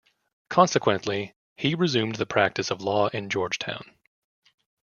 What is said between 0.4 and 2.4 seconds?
Consequently, he resumed the